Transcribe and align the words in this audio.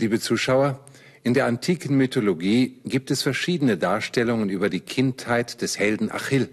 Liebe 0.00 0.20
Zuschauer, 0.20 0.78
in 1.24 1.34
der 1.34 1.46
antiken 1.46 1.96
Mythologie 1.96 2.78
gibt 2.84 3.10
es 3.10 3.22
verschiedene 3.22 3.76
Darstellungen 3.76 4.48
über 4.48 4.70
die 4.70 4.78
Kindheit 4.78 5.60
des 5.60 5.76
Helden 5.76 6.08
Achill. 6.12 6.48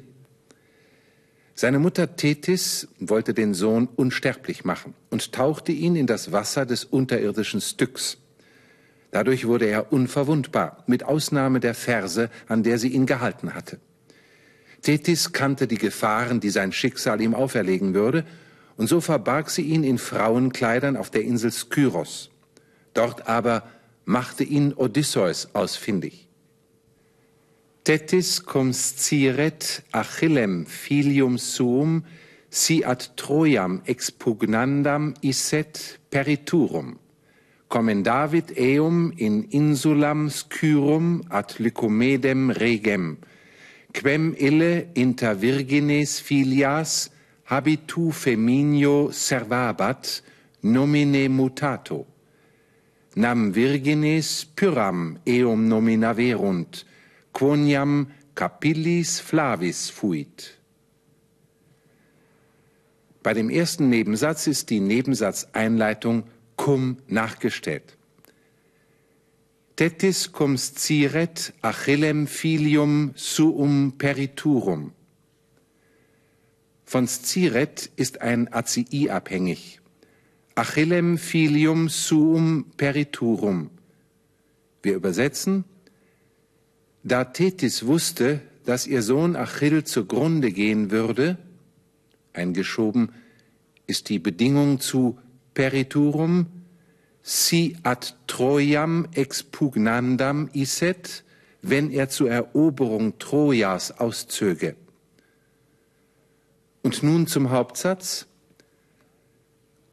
Seine 1.53 1.77
Mutter 1.77 2.15
Tethys 2.15 2.87
wollte 2.99 3.35
den 3.35 3.53
Sohn 3.53 3.87
unsterblich 3.95 4.65
machen 4.65 4.95
und 5.11 5.31
tauchte 5.31 5.71
ihn 5.71 5.95
in 5.95 6.07
das 6.07 6.31
Wasser 6.31 6.65
des 6.65 6.85
unterirdischen 6.85 7.61
Styx. 7.61 8.17
Dadurch 9.11 9.45
wurde 9.45 9.67
er 9.67 9.93
unverwundbar, 9.93 10.83
mit 10.87 11.03
Ausnahme 11.03 11.59
der 11.59 11.75
Verse, 11.75 12.31
an 12.47 12.63
der 12.63 12.79
sie 12.79 12.89
ihn 12.89 13.05
gehalten 13.05 13.53
hatte. 13.53 13.77
Tethys 14.81 15.33
kannte 15.33 15.67
die 15.67 15.77
Gefahren, 15.77 16.39
die 16.39 16.49
sein 16.49 16.71
Schicksal 16.71 17.21
ihm 17.21 17.35
auferlegen 17.35 17.93
würde, 17.93 18.25
und 18.75 18.87
so 18.87 19.01
verbarg 19.01 19.51
sie 19.51 19.61
ihn 19.61 19.83
in 19.83 19.99
Frauenkleidern 19.99 20.97
auf 20.97 21.11
der 21.11 21.21
Insel 21.21 21.51
Skyros. 21.51 22.31
Dort 22.95 23.27
aber 23.27 23.63
machte 24.05 24.43
ihn 24.43 24.73
Odysseus 24.73 25.49
ausfindig. 25.53 26.27
Tetis 27.83 28.41
cum 28.43 28.71
sciret 28.73 29.83
Achillem 29.91 30.65
filium 30.65 31.37
suum 31.37 32.05
si 32.49 32.85
ad 32.85 33.11
Troiam 33.17 33.81
expugnandam 33.85 35.13
isset 35.21 35.99
periturum. 36.09 36.97
Commendavit 37.67 38.55
eum 38.57 39.11
in 39.17 39.43
insulam 39.51 40.29
Scyrum 40.29 41.25
ad 41.29 41.59
Lycomedem 41.59 42.49
regem, 42.51 43.17
quem 43.93 44.33
ille 44.37 44.87
inter 44.95 45.35
virgines 45.35 46.19
filias 46.19 47.09
habitu 47.51 48.11
feminio 48.11 49.11
servabat 49.11 50.21
nomine 50.63 51.27
mutato 51.29 52.14
nam 53.15 53.53
virgines 53.55 54.45
pyram 54.55 55.17
eum 55.25 55.67
nominaverunt, 55.67 56.85
quoniam 57.31 58.11
capillis 58.35 59.19
flavis 59.19 59.89
fuit. 59.89 60.59
Bei 63.23 63.33
dem 63.33 63.49
ersten 63.49 63.89
Nebensatz 63.89 64.45
ist 64.47 64.69
die 64.69 64.79
Nebensatzeinleitung 64.79 66.25
cum 66.55 66.97
nachgestellt. 67.07 67.97
Tetis 69.75 70.31
cum 70.31 70.57
sciret 70.57 71.53
Achillem 71.61 72.27
filium 72.27 73.13
suum 73.15 73.93
periturum. 73.97 74.93
Von 76.85 77.07
sciret 77.07 77.89
ist 77.95 78.21
ein 78.21 78.53
ACI 78.53 79.09
abhängig. 79.09 79.81
Achillem 80.55 81.17
filium 81.17 81.89
suum 81.89 82.71
periturum. 82.77 83.69
Wir 84.81 84.95
übersetzen, 84.95 85.65
da 87.03 87.25
Tethys 87.25 87.85
wusste, 87.85 88.39
dass 88.65 88.87
ihr 88.87 89.01
Sohn 89.01 89.35
Achill 89.35 89.83
zugrunde 89.83 90.51
gehen 90.51 90.91
würde, 90.91 91.37
eingeschoben 92.33 93.11
ist 93.85 94.09
die 94.09 94.19
Bedingung 94.19 94.79
zu 94.79 95.19
periturum, 95.53 96.47
si 97.21 97.75
ad 97.83 98.13
Troiam 98.27 99.07
expugnandam 99.13 100.49
isset, 100.53 101.23
wenn 101.61 101.91
er 101.91 102.09
zur 102.09 102.31
Eroberung 102.31 103.17
Trojas 103.19 103.99
auszöge. 103.99 104.75
Und 106.81 107.03
nun 107.03 107.27
zum 107.27 107.49
Hauptsatz 107.49 108.27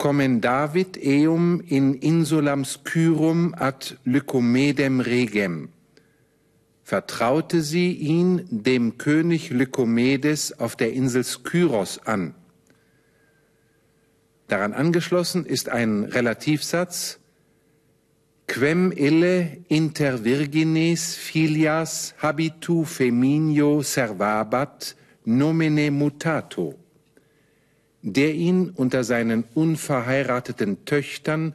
commendavit 0.03 0.98
eum 0.98 1.63
in 1.68 1.95
insulam 1.95 2.64
Skyrum 2.64 3.55
ad 3.55 3.96
Lycomedem 4.05 4.98
regem. 4.98 5.68
Vertraute 6.83 7.63
sie 7.63 7.92
ihn 7.92 8.45
dem 8.51 8.98
König 8.98 9.51
Lycomedes 9.51 10.58
auf 10.58 10.74
der 10.74 10.92
Insel 10.92 11.23
Skyros 11.23 12.01
an. 12.05 12.35
Daran 14.48 14.73
angeschlossen 14.73 15.46
ist 15.46 15.68
ein 15.68 16.02
Relativsatz 16.02 17.20
Quem 18.48 18.90
ille 18.90 19.58
inter 19.69 20.24
virgines 20.24 21.14
filias 21.14 22.14
habitu 22.19 22.84
feminio 22.84 23.83
servabat 23.83 24.96
nomine 25.24 25.92
mutato 25.92 26.82
der 28.02 28.35
ihn 28.35 28.70
unter 28.70 29.05
seinen 29.05 29.45
unverheirateten 29.55 30.85
Töchtern 30.85 31.55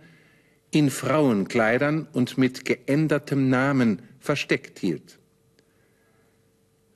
in 0.72 0.90
Frauenkleidern 0.90 2.08
und 2.14 2.38
mit 2.38 2.64
geändertem 2.66 3.50
Namen 3.50 4.02
versteckt 4.20 4.80
hielt. 4.80 5.20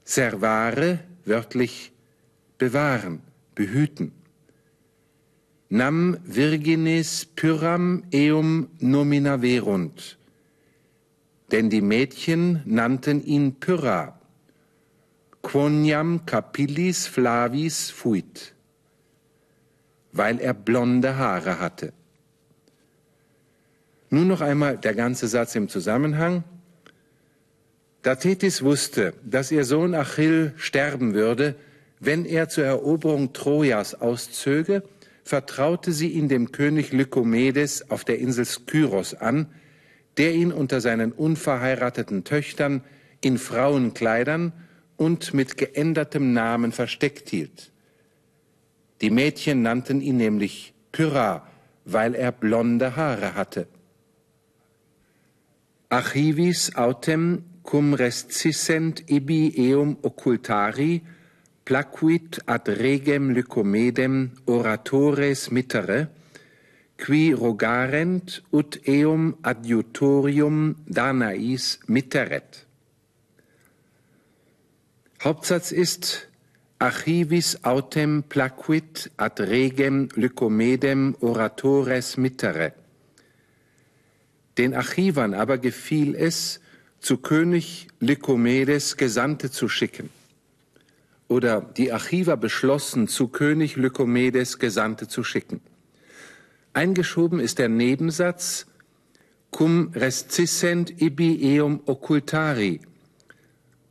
Servare, 0.06 1.00
wörtlich 1.26 1.92
bewahren, 2.58 3.22
behüten. 3.54 4.14
Nam 5.70 6.18
virginis 6.24 7.26
pyram 7.26 8.04
eum 8.14 8.68
nomina 8.80 9.40
verunt. 9.40 10.18
Denn 11.52 11.70
die 11.70 11.82
Mädchen 11.82 12.62
nannten 12.66 13.24
ihn 13.24 13.56
Pyrrha. 13.60 14.20
Quoniam 15.42 16.26
capillis 16.26 17.08
flavis 17.08 17.90
fuit 17.90 18.54
weil 20.14 20.40
er 20.40 20.54
blonde 20.54 21.18
Haare 21.18 21.60
hatte. 21.60 21.94
Nun 24.10 24.28
noch 24.28 24.42
einmal 24.42 24.78
der 24.78 24.94
ganze 24.94 25.28
Satz 25.28 25.56
im 25.56 25.70
Zusammenhang. 25.70 26.44
Da 28.02 28.16
Tethys 28.16 28.62
wusste, 28.62 29.14
dass 29.24 29.52
ihr 29.52 29.64
Sohn 29.64 29.96
Achill 29.96 30.54
sterben 30.58 31.14
würde, 31.14 31.56
wenn 32.00 32.26
er 32.26 32.50
zur 32.50 32.66
Eroberung 32.66 33.32
Trojas 33.32 34.02
auszöge, 34.02 34.84
vertraute 35.24 35.92
sie 35.92 36.10
ihn 36.10 36.28
dem 36.28 36.52
König 36.52 36.92
Lykomedes 36.92 37.90
auf 37.90 38.04
der 38.04 38.20
Insel 38.20 38.46
Skyros 38.46 39.14
an, 39.14 39.48
der 40.18 40.34
ihn 40.34 40.52
unter 40.52 40.82
seinen 40.82 41.12
unverheirateten 41.12 42.24
Töchtern 42.24 42.84
in 43.22 43.38
Frauenkleidern 43.38 44.52
und 44.98 45.34
mit 45.34 45.58
geändertem 45.58 46.34
Namen 46.34 46.72
versteckt 46.72 47.30
hielt. 47.30 47.72
Die 49.02 49.10
Mädchen 49.10 49.62
nannten 49.62 50.00
ihn 50.02 50.18
nämlich 50.18 50.74
Pyrrha, 50.92 51.48
weil 51.86 52.14
er 52.16 52.32
blonde 52.32 52.96
Haare 52.96 53.36
hatte. 53.36 53.68
Archivis 55.90 56.76
autem 56.76 57.44
cum 57.64 57.94
rescissent 57.94 59.10
ibi 59.10 59.54
eum 59.58 59.98
occultari 60.02 61.02
placuit 61.66 62.40
ad 62.46 62.70
regem 62.70 63.32
lycomedem 63.32 64.32
oratores 64.46 65.52
mittere, 65.52 66.10
qui 66.98 67.34
rogarent 67.34 68.42
ut 68.52 68.80
eum 68.86 69.36
adjutorium 69.42 70.76
Danais 70.86 71.80
mitteret. 71.88 72.66
Hauptsatz 75.24 75.72
ist, 75.72 76.31
Archivis 76.82 77.64
autem 77.64 78.24
placuit 78.24 79.12
ad 79.16 79.40
regem 79.40 80.10
Lycomedem 80.16 81.16
oratores 81.20 82.18
mittere. 82.18 82.74
Den 84.58 84.74
Archivern 84.74 85.36
aber 85.36 85.60
gefiel 85.60 86.16
es, 86.16 86.60
zu 87.00 87.18
König 87.18 87.88
Lycomedes 88.00 88.98
Gesandte 88.98 89.52
zu 89.52 89.70
schicken. 89.70 90.10
Oder 91.28 91.62
die 91.62 91.92
Archiver 91.92 92.36
beschlossen, 92.36 93.08
zu 93.08 93.28
König 93.28 93.76
Lycomedes 93.76 94.58
Gesandte 94.58 95.08
zu 95.08 95.24
schicken. 95.24 95.62
Eingeschoben 96.74 97.40
ist 97.40 97.60
der 97.60 97.70
Nebensatz 97.70 98.66
cum 99.52 99.92
rescissent 99.94 101.00
ibi 101.00 101.60
eum 101.60 101.82
occultari, 101.86 102.82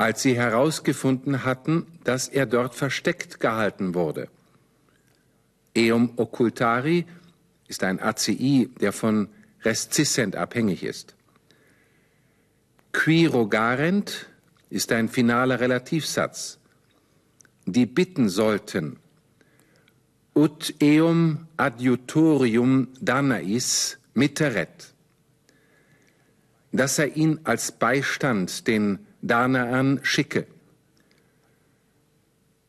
als 0.00 0.23
sie 0.23 0.35
herausgefunden 0.35 1.44
hatten, 1.44 1.87
dass 2.05 2.26
er 2.26 2.47
dort 2.47 2.75
versteckt 2.75 3.38
gehalten 3.38 3.94
wurde. 3.94 4.31
Eum 5.76 6.14
occultari 6.17 7.05
ist 7.69 7.85
ein 7.85 8.00
ACI, 8.00 8.70
der 8.81 8.94
von 8.94 9.29
rescissent 9.62 10.37
abhängig 10.37 10.85
ist. 10.85 11.17
Qui 12.94 13.26
rogarent 13.26 14.26
ist 14.70 14.91
ein 14.91 15.11
finaler 15.11 15.61
Relativsatz. 15.61 16.58
Die 17.67 17.85
bitten 17.85 18.31
sollten. 18.31 18.97
Ut 20.35 20.76
eum 20.82 21.47
adjutorium 21.58 22.88
danais 23.02 23.99
mitteret. 24.14 24.94
Dass 26.73 26.99
er 26.99 27.14
ihn 27.19 27.41
als 27.44 27.70
Beistand 27.70 28.67
den 28.67 29.06
Danaan 29.23 30.01
schicke. 30.03 30.47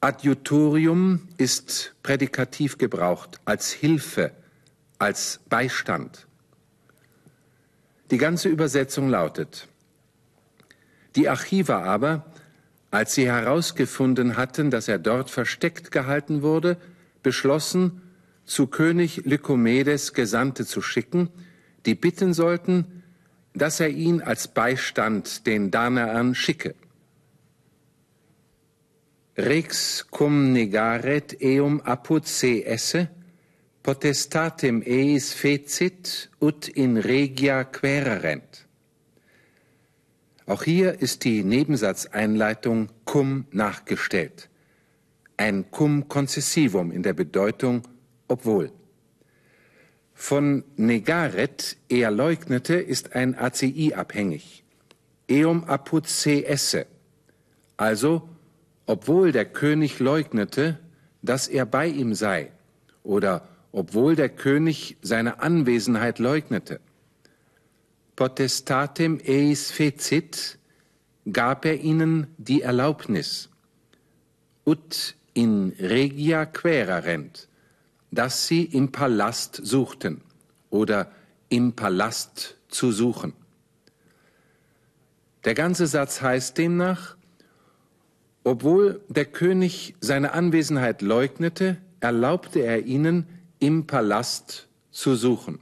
Adjutorium 0.01 1.27
ist 1.37 1.93
prädikativ 2.01 2.77
gebraucht, 2.77 3.39
als 3.45 3.71
Hilfe, 3.71 4.31
als 4.97 5.39
Beistand. 5.47 6.27
Die 8.09 8.17
ganze 8.17 8.49
Übersetzung 8.49 9.09
lautet, 9.09 9.67
die 11.15 11.29
Archiver 11.29 11.83
aber, 11.83 12.25
als 12.89 13.15
sie 13.15 13.27
herausgefunden 13.27 14.37
hatten, 14.37 14.71
dass 14.71 14.87
er 14.87 14.99
dort 14.99 15.29
versteckt 15.29 15.91
gehalten 15.91 16.41
wurde, 16.41 16.77
beschlossen, 17.23 18.01
zu 18.43 18.67
König 18.67 19.23
Lykomedes 19.25 20.13
Gesandte 20.13 20.65
zu 20.65 20.81
schicken, 20.81 21.29
die 21.85 21.95
bitten 21.95 22.33
sollten, 22.33 23.00
dass 23.53 23.79
er 23.79 23.89
ihn 23.89 24.21
als 24.21 24.47
Beistand 24.47 25.45
den 25.45 25.71
Danaern 25.71 26.35
schicke. 26.35 26.75
Rex 29.37 30.07
cum 30.09 30.51
negaret 30.51 31.37
eum 31.41 31.81
apud 31.81 32.27
se 32.27 32.65
esse, 32.65 33.09
potestatem 33.81 34.83
eis 34.85 35.33
fecit 35.33 36.29
ut 36.39 36.67
in 36.67 36.97
regia 36.97 37.63
quererent. 37.63 38.67
Auch 40.45 40.63
hier 40.63 41.01
ist 41.01 41.23
die 41.23 41.43
Nebensatzeinleitung 41.43 42.89
cum 43.05 43.45
nachgestellt. 43.51 44.49
Ein 45.37 45.71
cum 45.71 46.07
concessivum 46.07 46.91
in 46.91 47.03
der 47.03 47.13
Bedeutung 47.13 47.83
obwohl. 48.27 48.71
Von 50.21 50.63
negaret, 50.77 51.77
er 51.89 52.11
leugnete, 52.11 52.75
ist 52.75 53.15
ein 53.15 53.35
ACI 53.35 53.95
abhängig. 53.95 54.63
Eum 55.27 55.63
apud 55.63 56.07
se 56.07 56.45
esse. 56.45 56.85
Also, 57.75 58.29
obwohl 58.85 59.31
der 59.31 59.45
König 59.45 59.97
leugnete, 59.97 60.77
dass 61.23 61.47
er 61.47 61.65
bei 61.65 61.87
ihm 61.87 62.13
sei. 62.13 62.51
Oder 63.01 63.47
obwohl 63.71 64.15
der 64.15 64.29
König 64.29 64.95
seine 65.01 65.41
Anwesenheit 65.41 66.19
leugnete. 66.19 66.79
Potestatem 68.15 69.19
eis 69.27 69.71
fecit 69.71 70.59
gab 71.33 71.65
er 71.65 71.81
ihnen 71.81 72.27
die 72.37 72.61
Erlaubnis. 72.61 73.49
Ut 74.67 75.15
in 75.33 75.73
regia 75.79 76.45
querarent, 76.45 77.47
dass 78.11 78.47
sie 78.47 78.63
im 78.63 78.91
Palast 78.91 79.59
suchten 79.63 80.21
oder 80.69 81.11
im 81.49 81.73
Palast 81.73 82.57
zu 82.67 82.91
suchen. 82.91 83.33
Der 85.45 85.53
ganze 85.53 85.87
Satz 85.87 86.21
heißt 86.21 86.57
demnach, 86.57 87.15
obwohl 88.43 89.01
der 89.07 89.25
König 89.25 89.95
seine 90.01 90.33
Anwesenheit 90.33 91.01
leugnete, 91.01 91.77
erlaubte 91.99 92.59
er 92.59 92.85
ihnen, 92.85 93.25
im 93.59 93.85
Palast 93.85 94.67
zu 94.89 95.15
suchen. 95.15 95.59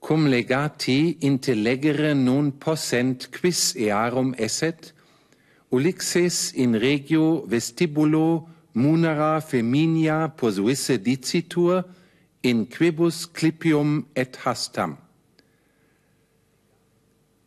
Cum 0.00 0.26
legati 0.26 1.16
intellegere 1.20 2.14
non 2.14 2.58
possent 2.58 3.30
quis 3.30 3.74
earum 3.76 4.34
esset, 4.34 4.94
ulixes 5.70 6.52
in 6.52 6.74
regio 6.74 7.44
vestibulo 7.46 8.48
munera 8.74 9.40
feminia 9.40 10.28
posuisse 10.28 10.98
dicitur, 10.98 11.84
in 12.42 12.66
quibus 12.66 13.32
clipium 13.32 14.06
et 14.16 14.36
hastam. 14.44 14.98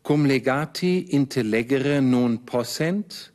Cum 0.02 0.24
legati 0.24 1.14
intellegere 1.14 2.00
non 2.00 2.44
possent, 2.44 3.32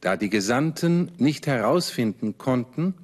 da 0.00 0.16
die 0.16 0.30
Gesandten 0.30 1.12
nicht 1.18 1.46
herausfinden 1.46 2.38
konnten, 2.38 2.94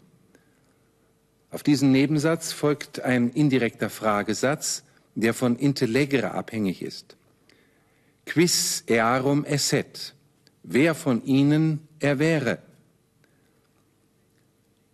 auf 1.50 1.62
diesen 1.62 1.92
Nebensatz 1.92 2.52
folgt 2.52 3.00
ein 3.00 3.30
indirekter 3.30 3.88
Fragesatz, 3.88 4.84
der 5.14 5.32
von 5.32 5.56
intellegere 5.56 6.32
abhängig 6.32 6.82
ist. 6.82 7.16
Quis 8.26 8.84
earum 8.86 9.44
esset? 9.44 10.14
Wer 10.62 10.94
von 10.94 11.24
ihnen 11.24 11.88
er 12.00 12.18
wäre? 12.18 12.58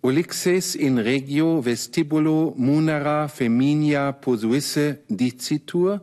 Ulixes 0.04 0.74
in 0.74 0.98
regio 0.98 1.62
vestibulo 1.62 2.52
munera 2.58 3.26
feminia 3.26 4.12
posuisse 4.12 4.98
dicitur? 5.08 5.98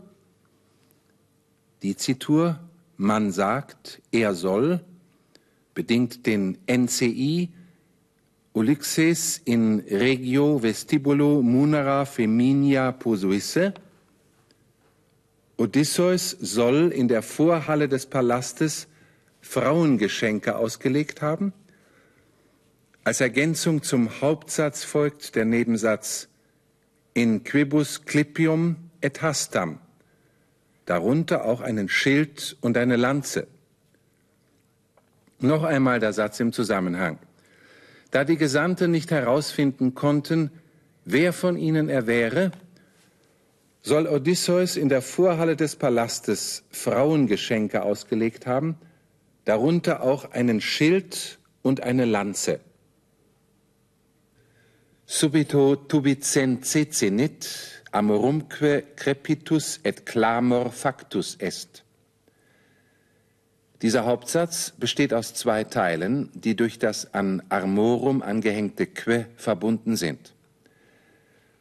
Dicitur, 1.84 2.56
man 2.98 3.32
sagt, 3.32 4.02
er 4.12 4.34
soll, 4.34 4.80
bedingt 5.76 6.26
den 6.26 6.58
NCI, 6.68 7.52
Ulixes 8.54 9.40
in 9.46 9.84
regio 9.88 10.58
vestibulo 10.58 11.44
munera 11.44 12.04
feminia 12.06 12.92
posuisse. 12.94 13.72
Odysseus 15.58 16.36
soll 16.42 16.92
in 16.92 17.08
der 17.08 17.22
Vorhalle 17.22 17.88
des 17.88 18.08
Palastes 18.08 18.88
Frauengeschenke 19.42 20.56
ausgelegt 20.56 21.22
haben. 21.22 21.54
Als 23.04 23.20
Ergänzung 23.20 23.82
zum 23.82 24.22
Hauptsatz 24.22 24.84
folgt 24.84 25.36
der 25.36 25.46
Nebensatz 25.46 26.28
in 27.16 27.44
quibus 27.44 28.06
clipium 28.06 28.76
et 29.02 29.24
hastam, 29.24 29.80
darunter 30.86 31.46
auch 31.46 31.62
einen 31.62 31.90
Schild 31.90 32.58
und 32.62 32.78
eine 32.78 32.98
Lanze. 32.98 33.48
Noch 35.40 35.64
einmal 35.64 36.00
der 36.00 36.14
Satz 36.14 36.40
im 36.40 36.54
Zusammenhang. 36.54 37.18
Da 38.12 38.24
die 38.24 38.38
Gesandten 38.38 38.92
nicht 38.92 39.10
herausfinden 39.10 39.96
konnten, 39.96 40.52
wer 41.04 41.34
von 41.34 41.58
ihnen 41.58 41.90
er 41.90 42.06
wäre, 42.06 42.52
soll 43.82 44.06
Odysseus 44.06 44.78
in 44.78 44.90
der 44.90 45.02
Vorhalle 45.02 45.56
des 45.56 45.76
Palastes 45.76 46.66
Frauengeschenke 46.70 47.82
ausgelegt 47.82 48.46
haben, 48.46 48.78
darunter 49.46 50.04
auch 50.04 50.30
einen 50.30 50.62
Schild 50.62 51.40
und 51.64 51.82
eine 51.82 52.06
Lanze. 52.06 52.60
Subito 55.14 55.76
tubicent 55.76 56.66
cecinit, 56.66 57.46
amorumque 57.92 58.96
crepitus 58.96 59.82
et 59.84 60.06
clamor 60.06 60.72
factus 60.72 61.36
est. 61.38 61.84
Dieser 63.82 64.06
Hauptsatz 64.06 64.72
besteht 64.78 65.14
aus 65.14 65.34
zwei 65.34 65.66
Teilen, 65.66 66.30
die 66.34 66.56
durch 66.56 66.80
das 66.80 67.14
an 67.14 67.44
Armorum 67.50 68.22
angehängte 68.22 68.88
Que 68.88 69.26
verbunden 69.36 69.98
sind. 69.98 70.34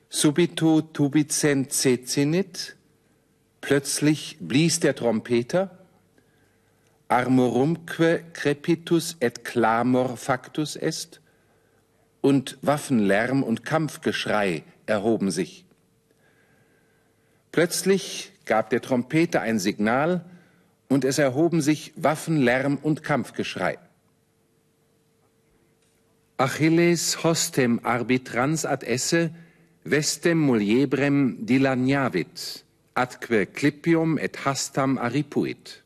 Subito 0.08 0.80
tubicent 0.80 1.72
cecinit, 1.72 2.76
plötzlich 3.60 4.36
blies 4.38 4.78
der 4.78 4.94
Trompeter, 4.94 5.76
armorumque 7.08 8.22
crepitus 8.32 9.16
et 9.18 9.44
clamor 9.44 10.16
factus 10.16 10.76
est, 10.76 11.20
und 12.20 12.58
Waffenlärm 12.62 13.42
und 13.42 13.64
Kampfgeschrei 13.64 14.62
erhoben 14.86 15.30
sich. 15.30 15.64
Plötzlich 17.52 18.32
gab 18.44 18.70
der 18.70 18.80
Trompeter 18.80 19.40
ein 19.40 19.58
Signal, 19.58 20.24
und 20.90 21.04
es 21.04 21.18
erhoben 21.18 21.62
sich 21.62 21.92
Waffenlärm 21.94 22.76
und 22.76 23.04
Kampfgeschrei. 23.04 23.78
Achilles 26.36 27.22
hostem 27.22 27.80
arbitrans 27.84 28.66
ad 28.66 28.84
esse 28.84 29.30
vestem 29.84 30.38
muliebrem 30.38 31.46
dilaniavit, 31.46 32.64
atque 32.94 33.46
clipium 33.46 34.18
et 34.18 34.44
hastam 34.44 34.98
aripuit. 34.98 35.82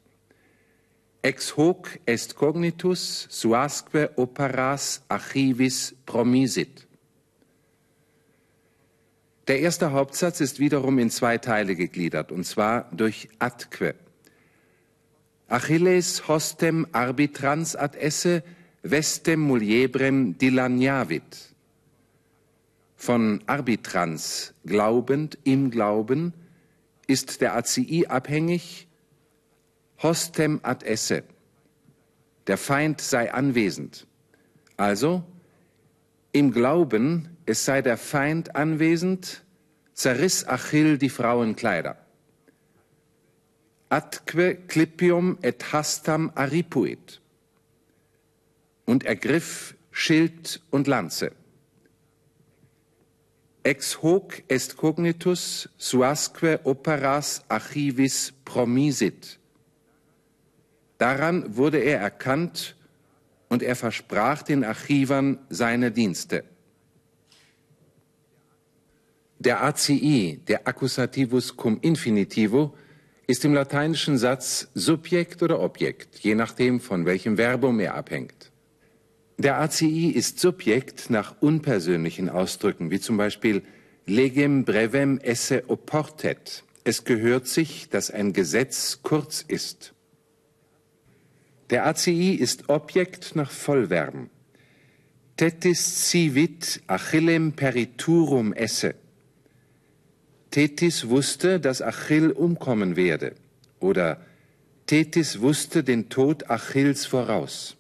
Ex 1.25 1.57
hoc 1.57 1.99
est 2.05 2.35
cognitus 2.35 3.27
suasque 3.31 4.11
operas 4.17 5.01
archivis 5.09 5.95
promisit. 6.05 6.87
Der 9.49 9.61
erste 9.61 9.93
Hauptsatz 9.93 10.43
ist 10.43 10.59
wiederum 10.59 10.99
in 10.99 11.09
zwei 11.09 11.39
Teile 11.39 11.77
gegliedert, 11.77 12.31
und 12.31 12.45
zwar 12.45 12.91
durch 12.93 13.31
atque. 13.39 13.95
Achilles 15.49 16.29
hostem 16.29 16.87
arbitrans 16.93 17.75
ad 17.75 17.97
esse 17.97 18.43
vestem 18.83 19.41
muliebrem 19.41 20.37
dilaniavit. 20.37 21.55
Von 22.97 23.43
arbitrans, 23.47 24.53
glaubend, 24.67 25.39
im 25.45 25.71
Glauben, 25.71 26.35
ist 27.07 27.41
der 27.41 27.57
ACI 27.57 28.09
abhängig, 28.09 28.89
hostem 30.05 30.61
ad 30.63 30.85
esse. 30.85 31.25
Der 32.47 32.59
Feind 32.59 33.01
sei 33.01 33.35
anwesend. 33.35 34.07
Also, 34.77 35.25
im 36.31 36.53
Glauben, 36.53 37.37
es 37.47 37.65
sei 37.65 37.83
der 37.83 37.97
Feind 37.97 38.55
anwesend, 38.55 39.43
zerriss 39.95 40.47
Achill 40.47 40.99
die 40.99 41.09
Frauenkleider 41.09 41.97
atque 43.95 44.57
clipium 44.67 45.39
et 45.41 45.73
hastam 45.73 46.33
aripuit 46.35 47.21
und 48.87 49.05
ergriff 49.05 49.77
Schild 49.93 50.61
und 50.71 50.89
Lanze. 50.89 51.31
ex 53.63 54.03
hoc 54.03 54.43
est 54.49 54.77
cognitus 54.77 55.69
suasque 55.79 56.61
operas 56.65 57.45
archivis 57.49 58.33
promisit. 58.45 59.39
Daran 60.99 61.57
wurde 61.57 61.79
er 61.79 62.01
erkannt 62.01 62.77
und 63.49 63.63
er 63.63 63.77
versprach 63.77 64.43
den 64.43 64.65
Archivern 64.65 65.39
seine 65.49 65.91
Dienste. 65.91 66.45
Der 69.39 69.63
ACI, 69.63 70.41
der 70.49 70.67
Accusativus 70.67 71.57
cum 71.57 71.79
Infinitivo, 71.83 72.75
ist 73.27 73.45
im 73.45 73.55
lateinischen 73.55 74.19
Satz 74.19 74.69
Subjekt 74.75 75.43
oder 75.43 75.61
Objekt, 75.61 76.19
je 76.21 76.35
nachdem, 76.35 76.81
von 76.81 77.05
welchem 77.05 77.37
Verbum 77.37 77.81
er 77.81 77.95
abhängt. 77.95 78.53
Der 79.37 79.61
ACI 79.61 80.11
ist 80.11 80.39
Subjekt 80.39 81.11
nach 81.11 81.35
unpersönlichen 81.41 82.29
Ausdrücken, 82.29 82.91
wie 82.91 83.01
zum 83.01 83.17
Beispiel 83.17 83.63
legem 84.07 84.65
brevem 84.65 85.19
esse 85.19 85.69
oportet. 85.69 86.65
Es 86.85 87.05
gehört 87.05 87.47
sich, 87.49 87.89
dass 87.89 88.11
ein 88.11 88.33
Gesetz 88.33 89.01
kurz 89.03 89.43
ist. 89.47 89.95
Der 91.75 91.87
ACI 91.87 92.37
ist 92.37 92.69
Objekt 92.69 93.35
nach 93.35 93.51
Vollverben. 93.51 94.31
Tetis 95.37 96.09
civit 96.09 96.81
Achillem 96.87 97.55
periturum 97.55 98.53
esse. 98.53 98.95
Tethys 100.53 101.09
wusste, 101.09 101.59
dass 101.59 101.83
Achill 101.83 102.31
umkommen 102.31 102.95
werde. 102.95 103.35
Oder 103.81 104.21
Tethys 104.87 105.41
wusste 105.41 105.83
den 105.83 106.09
Tod 106.11 106.49
Achills 106.49 107.07
voraus. 107.07 107.77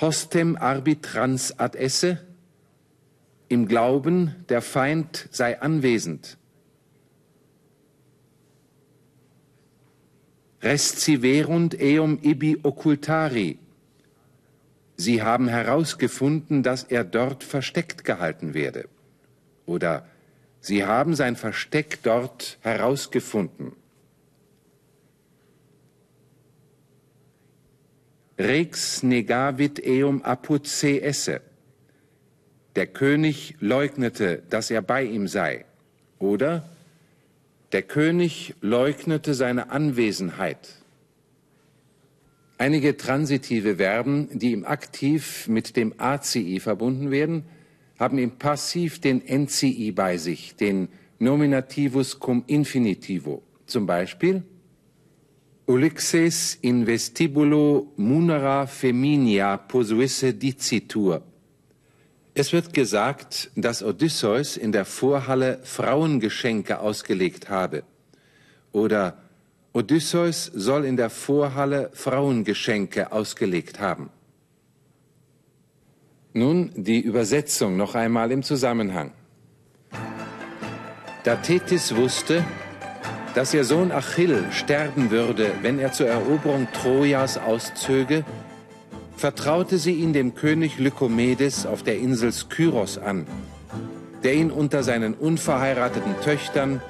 Hostem 0.00 0.54
arbitrans 0.54 1.58
ad 1.58 1.76
esse, 1.76 2.24
im 3.48 3.66
Glauben, 3.66 4.44
der 4.48 4.62
Feind 4.62 5.28
sei 5.32 5.60
anwesend. 5.60 6.37
Resciverunt 10.62 11.76
eum 11.80 12.18
ibi 12.22 12.58
occultari. 12.62 13.58
Sie 14.96 15.22
haben 15.22 15.48
herausgefunden, 15.48 16.62
dass 16.62 16.82
er 16.82 17.04
dort 17.04 17.44
versteckt 17.44 18.04
gehalten 18.04 18.54
werde. 18.54 18.88
Oder 19.66 20.06
Sie 20.60 20.84
haben 20.84 21.14
sein 21.14 21.36
Versteck 21.36 22.02
dort 22.02 22.58
herausgefunden. 22.62 23.72
Rex 28.38 29.02
negavit 29.02 29.80
eum 29.84 30.22
apud 30.22 30.66
se 30.66 31.00
esse. 31.00 31.40
Der 32.76 32.86
König 32.86 33.56
leugnete, 33.60 34.42
dass 34.50 34.70
er 34.70 34.82
bei 34.82 35.04
ihm 35.04 35.26
sei. 35.26 35.64
Oder 36.18 36.68
der 37.72 37.82
König 37.82 38.54
leugnete 38.60 39.34
seine 39.34 39.70
Anwesenheit. 39.70 40.76
Einige 42.56 42.96
transitive 42.96 43.76
Verben, 43.76 44.28
die 44.32 44.52
im 44.52 44.64
Aktiv 44.64 45.46
mit 45.48 45.76
dem 45.76 45.94
ACI 45.98 46.60
verbunden 46.60 47.10
werden, 47.10 47.44
haben 47.98 48.18
im 48.18 48.32
Passiv 48.32 49.00
den 49.00 49.22
NCI 49.24 49.92
bei 49.92 50.16
sich, 50.16 50.56
den 50.56 50.88
Nominativus 51.18 52.18
cum 52.18 52.44
Infinitivo. 52.46 53.42
Zum 53.66 53.86
Beispiel 53.86 54.42
Ulixes 55.66 56.58
in 56.62 56.86
vestibulo 56.86 57.92
munera 57.96 58.66
feminia 58.66 59.56
posuisse 59.58 60.32
dicitur. 60.32 61.22
Es 62.38 62.52
wird 62.52 62.72
gesagt, 62.72 63.50
dass 63.56 63.82
Odysseus 63.82 64.56
in 64.56 64.70
der 64.70 64.84
Vorhalle 64.84 65.58
Frauengeschenke 65.64 66.78
ausgelegt 66.78 67.48
habe. 67.48 67.82
Oder 68.70 69.18
Odysseus 69.72 70.44
soll 70.54 70.84
in 70.84 70.96
der 70.96 71.10
Vorhalle 71.10 71.90
Frauengeschenke 71.94 73.10
ausgelegt 73.10 73.80
haben. 73.80 74.10
Nun 76.32 76.70
die 76.76 77.00
Übersetzung 77.00 77.76
noch 77.76 77.96
einmal 77.96 78.30
im 78.30 78.44
Zusammenhang. 78.44 79.10
Da 81.24 81.34
Tethys 81.34 81.96
wusste, 81.96 82.44
dass 83.34 83.52
ihr 83.52 83.64
Sohn 83.64 83.90
Achill 83.90 84.44
sterben 84.52 85.10
würde, 85.10 85.50
wenn 85.62 85.80
er 85.80 85.90
zur 85.90 86.06
Eroberung 86.06 86.68
Trojas 86.72 87.36
auszöge, 87.36 88.24
vertraute 89.18 89.78
sie 89.78 89.94
ihn 89.94 90.12
dem 90.12 90.36
König 90.36 90.78
Lykomedes 90.78 91.66
auf 91.66 91.82
der 91.82 91.98
Insel 91.98 92.30
Skyros 92.32 92.98
an, 92.98 93.26
der 94.22 94.34
ihn 94.34 94.52
unter 94.52 94.84
seinen 94.84 95.14
unverheirateten 95.14 96.14
Töchtern 96.22 96.80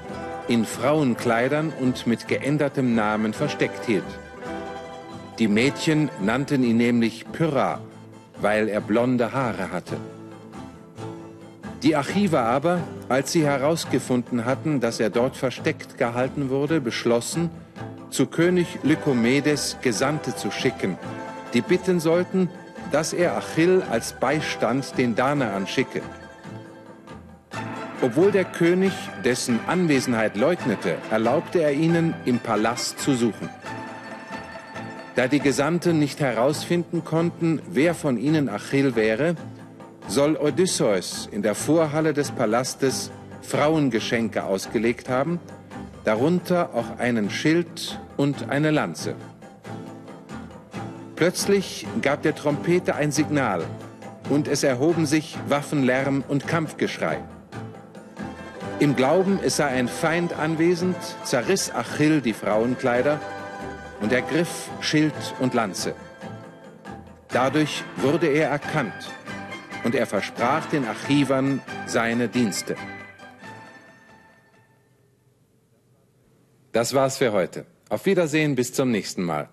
in 0.47 0.63
Frauenkleidern 0.63 1.73
und 1.79 2.05
mit 2.05 2.27
geändertem 2.27 2.93
Namen 2.93 3.33
versteckt 3.33 3.85
hielt. 3.85 4.03
Die 5.39 5.47
Mädchen 5.47 6.09
nannten 6.21 6.63
ihn 6.63 6.77
nämlich 6.77 7.25
Pyrrha, 7.31 7.81
weil 8.39 8.69
er 8.69 8.81
blonde 8.81 9.33
Haare 9.33 9.71
hatte. 9.71 9.97
Die 11.81 11.95
Archiver 11.95 12.41
aber, 12.41 12.81
als 13.07 13.31
sie 13.31 13.45
herausgefunden 13.45 14.45
hatten, 14.45 14.81
dass 14.81 14.99
er 14.99 15.09
dort 15.09 15.35
versteckt 15.35 15.97
gehalten 15.97 16.49
wurde, 16.49 16.79
beschlossen, 16.79 17.49
zu 18.11 18.27
König 18.27 18.79
Lykomedes 18.83 19.77
Gesandte 19.81 20.35
zu 20.35 20.51
schicken, 20.51 20.97
die 21.53 21.61
bitten 21.61 21.99
sollten, 21.99 22.49
dass 22.91 23.13
er 23.13 23.37
Achill 23.37 23.83
als 23.89 24.13
Beistand 24.13 24.97
den 24.97 25.15
Danaern 25.15 25.67
schicke. 25.67 26.01
Obwohl 28.01 28.31
der 28.31 28.45
König 28.45 28.93
dessen 29.25 29.59
Anwesenheit 29.67 30.37
leugnete, 30.37 30.97
erlaubte 31.11 31.61
er 31.61 31.73
ihnen, 31.73 32.13
im 32.25 32.39
Palast 32.39 32.99
zu 32.99 33.13
suchen. 33.13 33.49
Da 35.15 35.27
die 35.27 35.41
Gesandten 35.41 35.99
nicht 35.99 36.21
herausfinden 36.21 37.03
konnten, 37.03 37.61
wer 37.69 37.93
von 37.93 38.17
ihnen 38.17 38.47
Achill 38.47 38.95
wäre, 38.95 39.35
soll 40.07 40.37
Odysseus 40.37 41.27
in 41.29 41.41
der 41.41 41.55
Vorhalle 41.55 42.13
des 42.13 42.31
Palastes 42.31 43.11
Frauengeschenke 43.41 44.43
ausgelegt 44.43 45.09
haben, 45.09 45.39
darunter 46.05 46.73
auch 46.73 46.99
einen 46.99 47.29
Schild 47.29 47.99
und 48.15 48.49
eine 48.49 48.71
Lanze. 48.71 49.15
Plötzlich 51.19 51.85
gab 52.01 52.21
der 52.21 52.33
Trompete 52.33 52.95
ein 52.95 53.11
Signal 53.11 53.65
und 54.29 54.47
es 54.47 54.63
erhoben 54.63 55.05
sich 55.05 55.37
Waffenlärm 55.49 56.23
und 56.29 56.47
Kampfgeschrei. 56.47 57.19
Im 58.79 58.95
Glauben, 58.95 59.37
es 59.43 59.57
sei 59.57 59.67
ein 59.67 59.89
Feind 59.89 60.31
anwesend, 60.31 60.95
zerriss 61.25 61.75
Achill 61.75 62.21
die 62.21 62.31
Frauenkleider 62.31 63.19
und 63.99 64.13
ergriff 64.13 64.69
Schild 64.79 65.13
und 65.41 65.53
Lanze. 65.53 65.93
Dadurch 67.27 67.83
wurde 67.97 68.27
er 68.27 68.47
erkannt 68.51 69.11
und 69.83 69.95
er 69.95 70.07
versprach 70.07 70.67
den 70.67 70.85
Archivern 70.85 71.61
seine 71.85 72.29
Dienste. 72.29 72.77
Das 76.71 76.93
war's 76.93 77.17
für 77.17 77.33
heute. 77.33 77.65
Auf 77.89 78.05
Wiedersehen, 78.05 78.55
bis 78.55 78.71
zum 78.71 78.89
nächsten 78.89 79.23
Mal. 79.23 79.49